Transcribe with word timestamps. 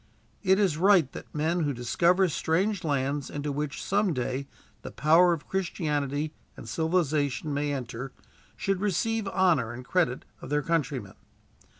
It 0.41 0.57
is 0.57 0.77
right 0.79 1.11
that 1.11 1.27
men 1.31 1.59
who 1.59 1.73
discover 1.73 2.27
strange 2.27 2.83
lands 2.83 3.29
into 3.29 3.51
which, 3.51 3.83
some 3.83 4.15
day, 4.15 4.47
the 4.81 4.89
power 4.89 5.31
of 5.31 5.47
Christianity 5.47 6.33
and 6.57 6.67
civilization 6.67 7.53
may 7.53 7.71
enter, 7.71 8.11
should 8.55 8.81
receive 8.81 9.27
honor 9.27 9.71
and 9.71 9.85
credit 9.85 10.25
of 10.41 10.49
their 10.49 10.63
countrymen. 10.63 11.13